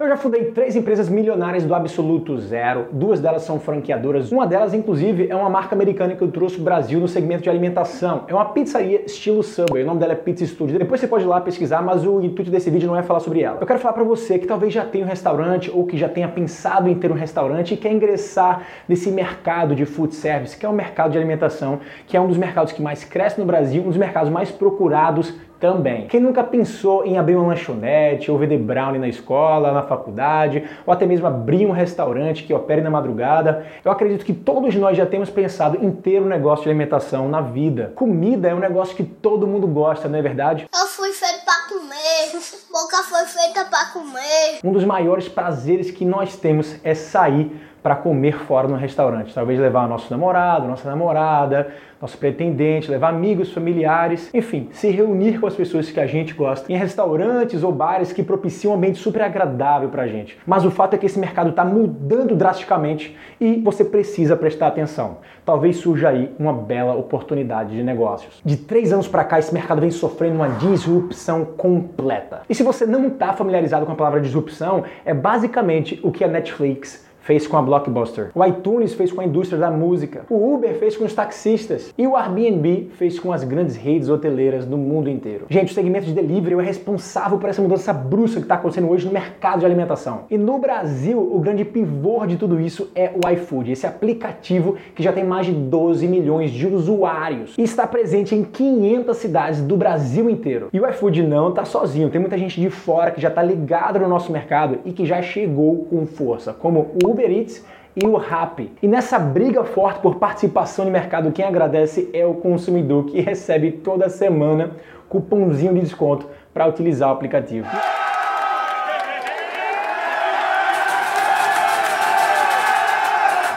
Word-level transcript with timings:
Eu 0.00 0.08
já 0.08 0.16
fundei 0.16 0.46
três 0.46 0.74
empresas 0.74 1.10
milionárias 1.10 1.66
do 1.66 1.74
absoluto 1.74 2.38
zero, 2.38 2.86
duas 2.90 3.20
delas 3.20 3.42
são 3.42 3.60
franqueadoras, 3.60 4.32
uma 4.32 4.46
delas, 4.46 4.72
inclusive, 4.72 5.28
é 5.28 5.36
uma 5.36 5.50
marca 5.50 5.74
americana 5.74 6.16
que 6.16 6.22
eu 6.22 6.30
trouxe 6.30 6.54
para 6.54 6.62
o 6.62 6.64
Brasil 6.64 6.98
no 6.98 7.06
segmento 7.06 7.42
de 7.42 7.50
alimentação. 7.50 8.24
É 8.26 8.32
uma 8.32 8.46
pizzaria 8.46 9.02
estilo 9.04 9.42
Subway, 9.42 9.82
o 9.82 9.86
nome 9.86 10.00
dela 10.00 10.14
é 10.14 10.16
Pizza 10.16 10.46
Studio. 10.46 10.78
Depois 10.78 11.02
você 11.02 11.06
pode 11.06 11.24
ir 11.24 11.26
lá 11.26 11.38
pesquisar, 11.42 11.82
mas 11.82 12.06
o 12.06 12.18
intuito 12.22 12.50
desse 12.50 12.70
vídeo 12.70 12.88
não 12.88 12.96
é 12.96 13.02
falar 13.02 13.20
sobre 13.20 13.42
ela. 13.42 13.58
Eu 13.60 13.66
quero 13.66 13.78
falar 13.78 13.92
para 13.92 14.02
você 14.02 14.38
que 14.38 14.46
talvez 14.46 14.72
já 14.72 14.86
tenha 14.86 15.04
um 15.04 15.08
restaurante 15.08 15.70
ou 15.70 15.84
que 15.84 15.98
já 15.98 16.08
tenha 16.08 16.28
pensado 16.28 16.88
em 16.88 16.94
ter 16.94 17.12
um 17.12 17.14
restaurante 17.14 17.74
e 17.74 17.76
quer 17.76 17.92
ingressar 17.92 18.62
nesse 18.88 19.10
mercado 19.10 19.74
de 19.74 19.84
food 19.84 20.14
service, 20.14 20.56
que 20.56 20.64
é 20.64 20.68
o 20.70 20.72
mercado 20.72 21.12
de 21.12 21.18
alimentação, 21.18 21.78
que 22.06 22.16
é 22.16 22.20
um 22.22 22.26
dos 22.26 22.38
mercados 22.38 22.72
que 22.72 22.80
mais 22.80 23.04
cresce 23.04 23.38
no 23.38 23.44
Brasil, 23.44 23.82
um 23.82 23.88
dos 23.88 23.98
mercados 23.98 24.32
mais 24.32 24.50
procurados 24.50 25.34
também. 25.60 26.08
Quem 26.08 26.20
nunca 26.20 26.42
pensou 26.42 27.04
em 27.04 27.18
abrir 27.18 27.36
uma 27.36 27.48
lanchonete 27.48 28.30
ou 28.30 28.38
vender 28.38 28.56
brownie 28.58 28.98
na 28.98 29.06
escola, 29.06 29.70
na 29.70 29.82
faculdade, 29.82 30.64
ou 30.86 30.92
até 30.92 31.04
mesmo 31.04 31.26
abrir 31.26 31.66
um 31.66 31.70
restaurante 31.70 32.44
que 32.44 32.54
opere 32.54 32.80
na 32.80 32.90
madrugada? 32.90 33.66
Eu 33.84 33.92
acredito 33.92 34.24
que 34.24 34.32
todos 34.32 34.74
nós 34.74 34.96
já 34.96 35.04
temos 35.04 35.28
pensado 35.28 35.78
em 35.84 35.90
ter 35.92 36.20
um 36.22 36.26
negócio 36.26 36.64
de 36.64 36.70
alimentação 36.70 37.28
na 37.28 37.42
vida. 37.42 37.92
Comida 37.94 38.48
é 38.48 38.54
um 38.54 38.58
negócio 38.58 38.96
que 38.96 39.04
todo 39.04 39.46
mundo 39.46 39.66
gosta, 39.66 40.08
não 40.08 40.18
é 40.18 40.22
verdade? 40.22 40.66
Eu 40.74 40.86
fui 40.86 41.12
feito 41.12 41.44
para 41.44 41.68
comer, 41.68 42.40
boca 42.72 42.96
foi 43.02 43.26
feita 43.26 43.64
para 43.66 43.86
comer. 43.92 44.60
Um 44.64 44.72
dos 44.72 44.84
maiores 44.84 45.28
prazeres 45.28 45.90
que 45.90 46.06
nós 46.06 46.36
temos 46.36 46.76
é 46.82 46.94
sair 46.94 47.68
para 47.82 47.96
comer 47.96 48.38
fora 48.44 48.68
no 48.68 48.76
restaurante. 48.76 49.34
Talvez 49.34 49.58
levar 49.58 49.88
nosso 49.88 50.10
namorado, 50.10 50.66
nossa 50.66 50.88
namorada, 50.88 51.68
nosso 52.00 52.16
pretendente, 52.16 52.90
levar 52.90 53.10
amigos, 53.10 53.52
familiares, 53.52 54.30
enfim, 54.32 54.68
se 54.72 54.88
reunir 54.90 55.38
com 55.38 55.46
as 55.46 55.54
pessoas 55.54 55.90
que 55.90 56.00
a 56.00 56.06
gente 56.06 56.32
gosta 56.32 56.72
em 56.72 56.76
restaurantes 56.76 57.62
ou 57.62 57.70
bares 57.72 58.12
que 58.12 58.22
propiciam 58.22 58.72
um 58.72 58.76
ambiente 58.76 58.98
super 58.98 59.22
agradável 59.22 59.90
para 59.90 60.02
a 60.04 60.06
gente. 60.06 60.38
Mas 60.46 60.64
o 60.64 60.70
fato 60.70 60.94
é 60.94 60.98
que 60.98 61.04
esse 61.04 61.18
mercado 61.18 61.50
está 61.50 61.64
mudando 61.64 62.34
drasticamente 62.34 63.16
e 63.38 63.60
você 63.60 63.84
precisa 63.84 64.34
prestar 64.34 64.68
atenção. 64.68 65.18
Talvez 65.44 65.76
surja 65.76 66.08
aí 66.08 66.32
uma 66.38 66.52
bela 66.52 66.94
oportunidade 66.94 67.76
de 67.76 67.82
negócios. 67.82 68.40
De 68.44 68.56
três 68.56 68.92
anos 68.92 69.08
para 69.08 69.24
cá, 69.24 69.38
esse 69.38 69.52
mercado 69.52 69.80
vem 69.80 69.90
sofrendo 69.90 70.36
uma 70.36 70.48
disrupção 70.48 71.44
completa. 71.44 72.42
E 72.48 72.54
se 72.54 72.62
você 72.62 72.86
não 72.86 73.08
está 73.08 73.32
familiarizado 73.32 73.84
com 73.84 73.92
a 73.92 73.96
palavra 73.96 74.20
disrupção, 74.20 74.84
é 75.04 75.12
basicamente 75.12 76.00
o 76.02 76.10
que 76.10 76.24
a 76.24 76.28
Netflix 76.28 77.09
fez 77.20 77.46
com 77.46 77.56
a 77.56 77.62
Blockbuster. 77.62 78.30
O 78.34 78.44
iTunes 78.44 78.94
fez 78.94 79.12
com 79.12 79.20
a 79.20 79.24
indústria 79.24 79.58
da 79.58 79.70
música. 79.70 80.22
O 80.28 80.54
Uber 80.54 80.74
fez 80.74 80.96
com 80.96 81.04
os 81.04 81.14
taxistas. 81.14 81.92
E 81.96 82.06
o 82.06 82.16
Airbnb 82.16 82.90
fez 82.96 83.18
com 83.18 83.32
as 83.32 83.44
grandes 83.44 83.76
redes 83.76 84.08
hoteleiras 84.08 84.64
do 84.64 84.76
mundo 84.76 85.08
inteiro. 85.08 85.46
Gente, 85.48 85.70
o 85.70 85.74
segmento 85.74 86.06
de 86.06 86.12
delivery 86.12 86.54
é 86.54 86.62
responsável 86.62 87.38
por 87.38 87.48
essa 87.48 87.62
mudança 87.62 87.92
brusca 87.92 88.40
que 88.40 88.44
está 88.44 88.56
acontecendo 88.56 88.88
hoje 88.88 89.06
no 89.06 89.12
mercado 89.12 89.60
de 89.60 89.66
alimentação. 89.66 90.24
E 90.30 90.38
no 90.38 90.58
Brasil, 90.58 91.18
o 91.18 91.38
grande 91.38 91.64
pivô 91.64 92.26
de 92.26 92.36
tudo 92.36 92.60
isso 92.60 92.90
é 92.94 93.12
o 93.14 93.28
iFood, 93.30 93.72
esse 93.72 93.86
aplicativo 93.86 94.76
que 94.94 95.02
já 95.02 95.12
tem 95.12 95.24
mais 95.24 95.46
de 95.46 95.52
12 95.52 96.06
milhões 96.06 96.50
de 96.50 96.66
usuários 96.66 97.54
e 97.56 97.62
está 97.62 97.86
presente 97.86 98.34
em 98.34 98.42
500 98.42 99.16
cidades 99.16 99.60
do 99.60 99.76
Brasil 99.76 100.28
inteiro. 100.28 100.68
E 100.72 100.80
o 100.80 100.88
iFood 100.88 101.22
não 101.22 101.50
está 101.50 101.64
sozinho, 101.64 102.10
tem 102.10 102.20
muita 102.20 102.38
gente 102.38 102.60
de 102.60 102.70
fora 102.70 103.10
que 103.10 103.20
já 103.20 103.28
está 103.28 103.42
ligado 103.42 103.98
no 103.98 104.08
nosso 104.08 104.32
mercado 104.32 104.78
e 104.84 104.92
que 104.92 105.04
já 105.04 105.22
chegou 105.22 105.84
com 105.84 106.06
força, 106.06 106.52
como 106.52 106.90
o 107.04 107.09
Uber 107.10 107.30
Eats 107.30 107.64
e 107.96 108.06
o 108.06 108.16
Rappi. 108.16 108.70
E 108.80 108.86
nessa 108.86 109.18
briga 109.18 109.64
forte 109.64 110.00
por 110.00 110.16
participação 110.16 110.84
de 110.84 110.90
mercado, 110.90 111.32
quem 111.32 111.44
agradece 111.44 112.08
é 112.12 112.24
o 112.24 112.34
consumidor 112.34 113.06
que 113.06 113.20
recebe 113.20 113.72
toda 113.72 114.08
semana 114.08 114.70
cupomzinho 115.08 115.74
de 115.74 115.80
desconto 115.80 116.26
para 116.54 116.68
utilizar 116.68 117.08
o 117.08 117.12
aplicativo. 117.12 117.66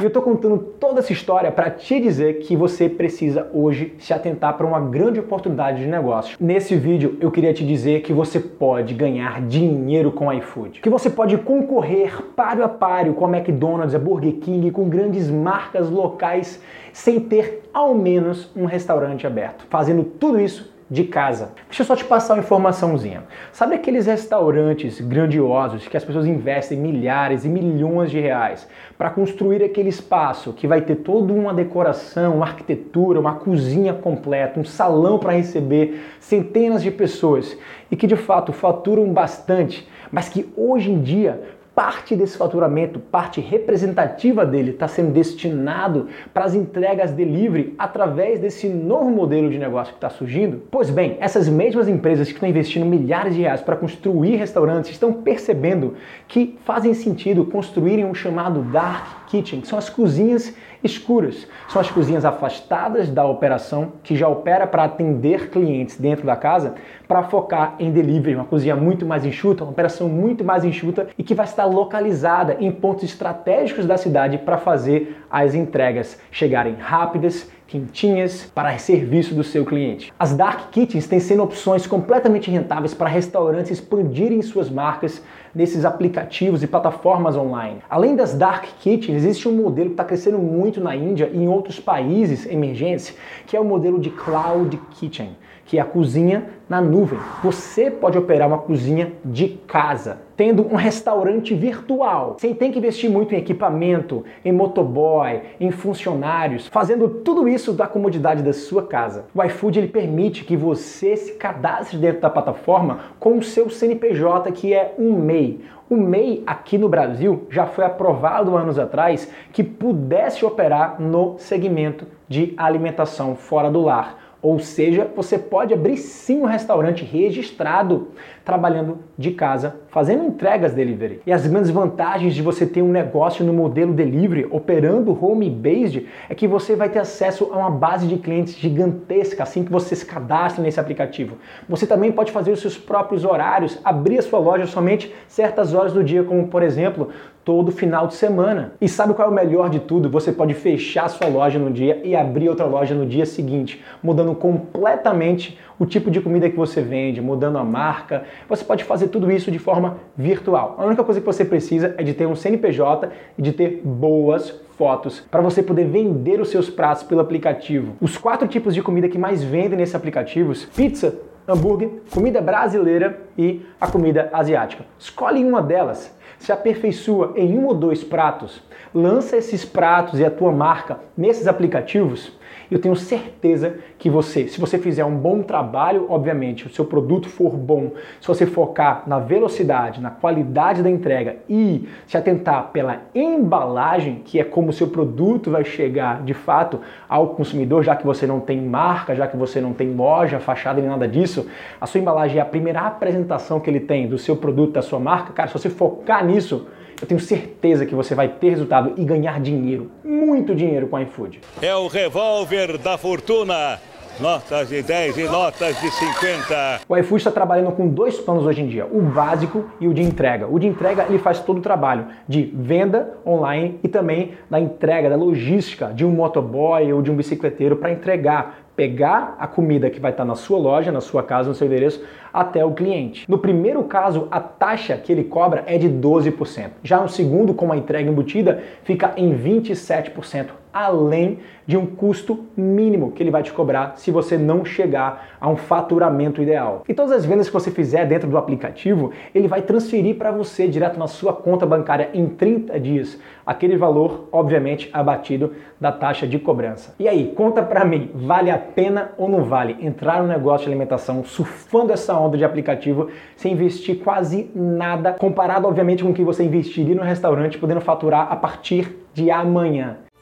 E 0.03 0.05
eu 0.05 0.09
estou 0.09 0.21
contando 0.21 0.57
toda 0.57 0.99
essa 0.99 1.13
história 1.13 1.49
para 1.49 1.71
te 1.71 1.97
dizer 1.97 2.39
que 2.39 2.57
você 2.57 2.89
precisa 2.89 3.47
hoje 3.53 3.95
se 3.97 4.13
atentar 4.13 4.57
para 4.57 4.67
uma 4.67 4.81
grande 4.81 5.21
oportunidade 5.21 5.79
de 5.79 5.87
negócio. 5.87 6.35
Nesse 6.41 6.75
vídeo 6.75 7.17
eu 7.21 7.31
queria 7.31 7.53
te 7.53 7.65
dizer 7.65 8.01
que 8.01 8.11
você 8.11 8.37
pode 8.37 8.93
ganhar 8.93 9.41
dinheiro 9.43 10.11
com 10.11 10.33
iFood, 10.33 10.81
que 10.81 10.89
você 10.89 11.09
pode 11.09 11.37
concorrer 11.37 12.21
páreo 12.35 12.65
a 12.65 12.67
páreo 12.67 13.13
com 13.13 13.25
a 13.25 13.29
McDonald's, 13.29 13.95
a 13.95 13.99
Burger 13.99 14.33
King, 14.41 14.71
com 14.71 14.89
grandes 14.89 15.29
marcas 15.29 15.89
locais 15.89 16.61
sem 16.91 17.21
ter 17.21 17.61
ao 17.73 17.95
menos 17.95 18.51
um 18.57 18.65
restaurante 18.65 19.25
aberto. 19.25 19.65
Fazendo 19.69 20.03
tudo 20.03 20.37
isso 20.37 20.72
de 20.89 21.03
casa. 21.05 21.51
Deixa 21.67 21.81
eu 21.83 21.85
só 21.87 21.95
te 21.95 22.05
passar 22.05 22.33
uma 22.33 22.43
informaçãozinha. 22.43 23.23
Sabe 23.51 23.75
aqueles 23.75 24.05
restaurantes 24.05 24.99
grandiosos 25.01 25.87
que 25.87 25.97
as 25.97 26.03
pessoas 26.03 26.25
investem 26.25 26.77
milhares 26.77 27.45
e 27.45 27.49
milhões 27.49 28.11
de 28.11 28.19
reais 28.19 28.67
para 28.97 29.09
construir 29.09 29.63
aquele 29.63 29.89
espaço 29.89 30.53
que 30.53 30.67
vai 30.67 30.81
ter 30.81 30.97
toda 30.97 31.33
uma 31.33 31.53
decoração, 31.53 32.35
uma 32.35 32.45
arquitetura, 32.45 33.19
uma 33.19 33.35
cozinha 33.35 33.93
completa, 33.93 34.59
um 34.59 34.65
salão 34.65 35.17
para 35.17 35.33
receber 35.33 36.01
centenas 36.19 36.83
de 36.83 36.91
pessoas 36.91 37.57
e 37.89 37.95
que 37.95 38.07
de 38.07 38.15
fato 38.15 38.51
faturam 38.51 39.11
bastante, 39.11 39.87
mas 40.11 40.29
que 40.29 40.51
hoje 40.55 40.91
em 40.91 41.01
dia 41.01 41.41
parte 41.75 42.15
desse 42.15 42.37
faturamento, 42.37 42.99
parte 42.99 43.41
representativa 43.41 44.45
dele, 44.45 44.71
está 44.71 44.87
sendo 44.87 45.11
destinado 45.11 46.07
para 46.33 46.45
as 46.45 46.53
entregas 46.53 47.11
delivery 47.11 47.73
através 47.77 48.39
desse 48.39 48.69
novo 48.69 49.09
modelo 49.09 49.49
de 49.49 49.57
negócio 49.57 49.93
que 49.93 49.97
está 49.97 50.09
surgindo? 50.09 50.61
Pois 50.69 50.89
bem, 50.89 51.17
essas 51.19 51.49
mesmas 51.49 51.87
empresas 51.87 52.27
que 52.27 52.33
estão 52.33 52.47
investindo 52.47 52.85
milhares 52.85 53.33
de 53.33 53.41
reais 53.41 53.61
para 53.61 53.75
construir 53.75 54.35
restaurantes 54.35 54.91
estão 54.91 55.13
percebendo 55.13 55.95
que 56.27 56.57
fazem 56.63 56.93
sentido 56.93 57.45
construírem 57.45 58.05
um 58.05 58.13
chamado 58.13 58.61
Dark 58.61 59.22
Kitchen, 59.33 59.61
que 59.61 59.67
são 59.67 59.79
as 59.79 59.89
cozinhas 59.89 60.53
escuras. 60.83 61.47
São 61.67 61.81
as 61.81 61.89
cozinhas 61.89 62.23
afastadas 62.23 63.09
da 63.09 63.25
operação, 63.25 63.93
que 64.03 64.15
já 64.15 64.27
opera 64.27 64.67
para 64.67 64.83
atender 64.83 65.49
clientes 65.49 65.97
dentro 65.97 66.23
da 66.23 66.35
casa, 66.35 66.75
para 67.07 67.23
focar 67.23 67.75
em 67.79 67.91
delivery, 67.91 68.35
uma 68.35 68.45
cozinha 68.45 68.75
muito 68.75 69.07
mais 69.07 69.25
enxuta, 69.25 69.63
uma 69.63 69.71
operação 69.71 70.07
muito 70.07 70.43
mais 70.43 70.63
enxuta 70.63 71.07
e 71.17 71.23
que 71.23 71.33
vai 71.33 71.47
estar 71.47 71.65
localizada 71.65 72.57
em 72.59 72.71
pontos 72.71 73.03
estratégicos 73.05 73.87
da 73.87 73.97
cidade 73.97 74.37
para 74.37 74.59
fazer 74.59 75.17
as 75.31 75.55
entregas 75.55 76.19
chegarem 76.31 76.75
rápidas 76.75 77.49
quentinhas 77.73 78.51
para 78.53 78.77
serviço 78.77 79.33
do 79.33 79.43
seu 79.43 79.65
cliente. 79.65 80.13
As 80.19 80.35
Dark 80.35 80.69
Kitchens 80.69 81.07
têm 81.07 81.19
sendo 81.19 81.41
opções 81.41 81.87
completamente 81.87 82.51
rentáveis 82.51 82.93
para 82.93 83.09
restaurantes 83.09 83.71
expandirem 83.71 84.43
suas 84.43 84.69
marcas 84.69 85.23
nesses 85.53 85.85
aplicativos 85.85 86.63
e 86.63 86.67
plataformas 86.67 87.35
online. 87.35 87.79
Além 87.89 88.15
das 88.15 88.33
Dark 88.33 88.65
Kitchens, 88.79 89.17
existe 89.17 89.47
um 89.47 89.53
modelo 89.53 89.89
que 89.89 89.93
está 89.93 90.03
crescendo 90.03 90.39
muito 90.39 90.81
na 90.81 90.95
Índia 90.95 91.29
e 91.31 91.37
em 91.37 91.47
outros 91.47 91.79
países 91.79 92.45
emergentes, 92.45 93.15
que 93.45 93.55
é 93.55 93.59
o 93.59 93.65
modelo 93.65 93.99
de 93.99 94.09
Cloud 94.09 94.75
Kitchen 94.91 95.35
que 95.65 95.77
é 95.77 95.81
a 95.81 95.85
cozinha 95.85 96.45
na 96.67 96.81
nuvem. 96.81 97.19
Você 97.43 97.89
pode 97.91 98.17
operar 98.17 98.47
uma 98.47 98.57
cozinha 98.57 99.13
de 99.23 99.49
casa, 99.67 100.19
tendo 100.35 100.65
um 100.65 100.75
restaurante 100.75 101.53
virtual, 101.53 102.37
sem 102.39 102.53
ter 102.53 102.69
que 102.69 102.79
investir 102.79 103.09
muito 103.09 103.33
em 103.33 103.37
equipamento, 103.37 104.23
em 104.43 104.51
motoboy, 104.51 105.41
em 105.59 105.71
funcionários, 105.71 106.67
fazendo 106.67 107.07
tudo 107.07 107.47
isso 107.47 107.73
da 107.73 107.87
comodidade 107.87 108.41
da 108.41 108.53
sua 108.53 108.83
casa. 108.83 109.25
O 109.33 109.43
iFood 109.43 109.79
ele 109.79 109.87
permite 109.87 110.43
que 110.43 110.57
você 110.57 111.15
se 111.15 111.33
cadastre 111.33 111.97
dentro 111.97 112.21
da 112.21 112.29
plataforma 112.29 112.99
com 113.19 113.37
o 113.37 113.43
seu 113.43 113.69
CNPJ, 113.69 114.51
que 114.51 114.73
é 114.73 114.95
um 114.97 115.13
MEI. 115.13 115.61
O 115.89 115.95
MEI 115.95 116.41
aqui 116.47 116.77
no 116.77 116.89
Brasil 116.89 117.45
já 117.49 117.67
foi 117.67 117.85
aprovado 117.85 118.55
anos 118.57 118.79
atrás 118.79 119.29
que 119.51 119.63
pudesse 119.63 120.43
operar 120.43 120.99
no 120.99 121.35
segmento 121.37 122.07
de 122.27 122.53
alimentação 122.57 123.35
fora 123.35 123.69
do 123.69 123.81
lar. 123.81 124.22
Ou 124.43 124.59
seja, 124.59 125.09
você 125.15 125.39
pode 125.39 125.73
abrir 125.73 125.95
sim 125.95 126.41
um 126.41 126.45
restaurante 126.45 127.05
registrado 127.05 128.09
trabalhando 128.43 128.99
de 129.17 129.31
casa, 129.31 129.77
fazendo 129.87 130.25
entregas 130.25 130.73
delivery. 130.73 131.21
E 131.25 131.31
as 131.31 131.47
grandes 131.47 131.69
vantagens 131.71 132.35
de 132.35 132.41
você 132.41 132.65
ter 132.65 132.81
um 132.81 132.91
negócio 132.91 133.45
no 133.45 133.53
modelo 133.53 133.93
delivery, 133.93 134.45
operando 134.51 135.17
home-based, 135.25 136.05
é 136.27 136.35
que 136.35 136.45
você 136.45 136.75
vai 136.75 136.89
ter 136.89 136.99
acesso 136.99 137.49
a 137.53 137.57
uma 137.57 137.69
base 137.69 138.05
de 138.05 138.17
clientes 138.17 138.55
gigantesca 138.57 139.43
assim 139.43 139.63
que 139.63 139.71
você 139.71 139.95
se 139.95 140.05
cadastra 140.05 140.61
nesse 140.61 140.77
aplicativo. 140.77 141.37
Você 141.69 141.87
também 141.87 142.11
pode 142.11 142.33
fazer 142.33 142.51
os 142.51 142.59
seus 142.59 142.77
próprios 142.77 143.23
horários, 143.23 143.79
abrir 143.81 144.19
a 144.19 144.21
sua 144.21 144.39
loja 144.39 144.65
somente 144.65 145.15
certas 145.25 145.73
horas 145.73 145.93
do 145.93 146.03
dia, 146.03 146.21
como 146.21 146.49
por 146.49 146.63
exemplo, 146.63 147.11
todo 147.43 147.71
final 147.71 148.07
de 148.07 148.15
semana. 148.15 148.73
E 148.79 148.87
sabe 148.87 149.13
qual 149.13 149.27
é 149.27 149.31
o 149.31 149.33
melhor 149.33 149.69
de 149.69 149.79
tudo? 149.79 150.09
Você 150.09 150.31
pode 150.31 150.53
fechar 150.53 151.09
sua 151.09 151.27
loja 151.27 151.59
no 151.59 151.71
dia 151.71 152.01
e 152.03 152.15
abrir 152.15 152.49
outra 152.49 152.65
loja 152.65 152.95
no 152.95 153.05
dia 153.05 153.25
seguinte, 153.25 153.83
mudando 154.01 154.33
completamente 154.35 155.59
o 155.77 155.85
tipo 155.85 156.09
de 156.09 156.21
comida 156.21 156.49
que 156.49 156.55
você 156.55 156.81
vende, 156.81 157.21
mudando 157.21 157.57
a 157.57 157.63
marca. 157.63 158.23
Você 158.47 158.63
pode 158.63 158.83
fazer 158.83 159.07
tudo 159.07 159.31
isso 159.31 159.51
de 159.51 159.59
forma 159.59 159.97
virtual. 160.15 160.75
A 160.77 160.85
única 160.85 161.03
coisa 161.03 161.19
que 161.19 161.25
você 161.25 161.43
precisa 161.43 161.93
é 161.97 162.03
de 162.03 162.13
ter 162.13 162.25
um 162.25 162.35
CNPJ 162.35 163.09
e 163.37 163.41
de 163.41 163.51
ter 163.51 163.81
boas 163.83 164.49
fotos 164.77 165.19
para 165.19 165.41
você 165.41 165.61
poder 165.61 165.85
vender 165.85 166.39
os 166.39 166.49
seus 166.49 166.69
pratos 166.69 167.03
pelo 167.03 167.21
aplicativo. 167.21 167.95
Os 168.01 168.17
quatro 168.17 168.47
tipos 168.47 168.73
de 168.73 168.81
comida 168.81 169.09
que 169.09 169.17
mais 169.17 169.43
vendem 169.43 169.77
nesse 169.77 169.95
aplicativo: 169.95 170.53
pizza, 170.75 171.19
hambúrguer, 171.47 171.89
comida 172.11 172.41
brasileira 172.41 173.19
e 173.37 173.65
a 173.79 173.87
comida 173.87 174.29
asiática. 174.33 174.85
Escolhe 174.97 175.43
uma 175.43 175.61
delas, 175.61 176.15
se 176.43 176.51
aperfeiçoa 176.51 177.31
em 177.37 177.57
um 177.57 177.67
ou 177.67 177.73
dois 177.73 178.03
pratos, 178.03 178.61
lança 178.93 179.37
esses 179.37 179.63
pratos 179.63 180.19
e 180.19 180.25
a 180.25 180.29
tua 180.29 180.51
marca 180.51 180.99
nesses 181.15 181.47
aplicativos 181.47 182.33
eu 182.69 182.79
tenho 182.79 182.95
certeza 182.95 183.75
que 183.97 184.09
você, 184.09 184.47
se 184.47 184.59
você 184.59 184.77
fizer 184.77 185.05
um 185.05 185.15
bom 185.15 185.41
trabalho, 185.41 186.07
obviamente, 186.09 186.67
o 186.67 186.69
seu 186.69 186.85
produto 186.85 187.29
for 187.29 187.51
bom, 187.51 187.91
se 188.19 188.27
você 188.27 188.45
focar 188.45 189.03
na 189.07 189.19
velocidade, 189.19 190.01
na 190.01 190.09
qualidade 190.09 190.81
da 190.81 190.89
entrega 190.89 191.37
e 191.47 191.87
se 192.07 192.17
atentar 192.17 192.71
pela 192.71 193.01
embalagem, 193.13 194.21
que 194.25 194.39
é 194.39 194.43
como 194.43 194.69
o 194.69 194.73
seu 194.73 194.87
produto 194.87 195.51
vai 195.51 195.63
chegar 195.63 196.23
de 196.23 196.33
fato 196.33 196.79
ao 197.07 197.29
consumidor, 197.29 197.83
já 197.83 197.95
que 197.95 198.05
você 198.05 198.25
não 198.25 198.39
tem 198.39 198.61
marca, 198.61 199.15
já 199.15 199.27
que 199.27 199.37
você 199.37 199.61
não 199.61 199.73
tem 199.73 199.93
loja, 199.93 200.39
fachada 200.39 200.81
nem 200.81 200.89
nada 200.89 201.07
disso, 201.07 201.47
a 201.79 201.85
sua 201.85 201.99
embalagem 201.99 202.37
é 202.37 202.41
a 202.41 202.45
primeira 202.45 202.81
apresentação 202.81 203.59
que 203.59 203.69
ele 203.69 203.79
tem 203.79 204.07
do 204.07 204.17
seu 204.17 204.35
produto, 204.35 204.73
da 204.73 204.81
sua 204.81 204.99
marca, 204.99 205.33
cara, 205.33 205.47
se 205.47 205.53
você 205.53 205.69
focar 205.69 206.25
nisso, 206.25 206.67
eu 207.01 207.07
tenho 207.07 207.19
certeza 207.19 207.85
que 207.85 207.95
você 207.95 208.15
vai 208.15 208.27
ter 208.27 208.49
resultado 208.49 208.93
e 208.97 209.03
ganhar 209.03 209.39
dinheiro, 209.39 209.91
muito 210.03 210.55
dinheiro 210.55 210.87
com 210.87 210.95
a 210.95 211.01
iFood. 211.03 211.41
É 211.61 211.75
o 211.75 211.87
revólver 211.87 212.77
da 212.77 212.97
fortuna. 212.97 213.79
Notas 214.19 214.69
de 214.69 214.83
10 214.83 215.17
e 215.17 215.23
notas 215.23 215.79
de 215.81 215.89
50. 215.89 216.81
O 216.87 216.95
iFood 216.97 217.17
está 217.17 217.31
trabalhando 217.31 217.71
com 217.71 217.87
dois 217.87 218.19
planos 218.19 218.45
hoje 218.45 218.61
em 218.61 218.67
dia, 218.67 218.85
o 218.85 219.01
básico 219.01 219.65
e 219.81 219.87
o 219.87 219.93
de 219.93 220.03
entrega. 220.03 220.47
O 220.47 220.59
de 220.59 220.67
entrega 220.67 221.07
ele 221.09 221.17
faz 221.17 221.39
todo 221.39 221.57
o 221.57 221.61
trabalho 221.61 222.05
de 222.27 222.43
venda 222.55 223.17
online 223.25 223.79
e 223.83 223.87
também 223.87 224.33
da 224.47 224.59
entrega, 224.59 225.09
da 225.09 225.15
logística 225.15 225.87
de 225.87 226.05
um 226.05 226.11
motoboy 226.11 226.93
ou 226.93 227.01
de 227.01 227.09
um 227.09 227.15
bicicleteiro 227.15 227.77
para 227.77 227.91
entregar 227.91 228.62
pegar 228.75 229.35
a 229.39 229.47
comida 229.47 229.89
que 229.89 229.99
vai 229.99 230.11
estar 230.11 230.25
na 230.25 230.35
sua 230.35 230.57
loja, 230.57 230.91
na 230.91 231.01
sua 231.01 231.23
casa, 231.23 231.49
no 231.49 231.55
seu 231.55 231.67
endereço, 231.67 232.03
até 232.33 232.65
o 232.65 232.73
cliente. 232.73 233.29
No 233.29 233.37
primeiro 233.37 233.83
caso, 233.83 234.27
a 234.31 234.39
taxa 234.39 234.97
que 234.97 235.11
ele 235.11 235.23
cobra 235.23 235.63
é 235.67 235.77
de 235.77 235.87
12%. 235.89 236.69
Já 236.83 236.99
no 236.99 237.09
segundo, 237.09 237.53
com 237.53 237.71
a 237.71 237.77
entrega 237.77 238.09
embutida, 238.09 238.63
fica 238.83 239.13
em 239.15 239.37
27%, 239.37 240.47
além 240.73 241.39
de 241.65 241.77
um 241.77 241.85
custo 241.85 242.45
mínimo 242.57 243.11
que 243.11 243.21
ele 243.21 243.31
vai 243.31 243.43
te 243.43 243.53
cobrar 243.53 243.93
se 243.95 244.11
você 244.11 244.37
não 244.37 244.65
chegar 244.65 245.37
a 245.39 245.47
um 245.49 245.55
faturamento 245.55 246.41
ideal. 246.41 246.83
E 246.87 246.93
todas 246.93 247.11
as 247.11 247.25
vendas 247.25 247.47
que 247.47 247.53
você 247.53 247.71
fizer 247.71 248.05
dentro 248.05 248.29
do 248.29 248.37
aplicativo, 248.37 249.11
ele 249.33 249.47
vai 249.47 249.61
transferir 249.61 250.15
para 250.15 250.31
você 250.31 250.67
direto 250.67 250.97
na 250.97 251.07
sua 251.07 251.33
conta 251.33 251.65
bancária 251.65 252.09
em 252.13 252.27
30 252.27 252.79
dias, 252.79 253.19
aquele 253.45 253.77
valor, 253.77 254.27
obviamente, 254.31 254.89
abatido 254.91 255.53
da 255.79 255.91
taxa 255.91 256.27
de 256.27 256.39
cobrança. 256.39 256.95
E 256.99 257.07
aí, 257.07 257.33
conta 257.35 257.61
para 257.61 257.85
mim, 257.85 258.09
vale 258.13 258.49
a 258.49 258.57
pena 258.57 259.11
ou 259.17 259.29
não 259.29 259.43
vale 259.43 259.77
entrar 259.79 260.21
no 260.21 260.27
negócio 260.27 260.65
de 260.65 260.71
alimentação 260.71 261.23
surfando 261.23 261.93
essa 261.93 262.17
onda 262.17 262.37
de 262.37 262.43
aplicativo 262.43 263.09
sem 263.35 263.53
investir 263.53 263.99
quase 263.99 264.49
nada, 264.55 265.13
comparado 265.13 265.67
obviamente 265.67 266.03
com 266.03 266.09
o 266.09 266.13
que 266.13 266.23
você 266.23 266.43
investiria 266.43 266.95
no 266.95 267.03
restaurante, 267.03 267.57
podendo 267.57 267.81
faturar 267.81 268.31
a 268.31 268.35
partir 268.35 269.03
de 269.13 269.29
amanhã. 269.29 269.97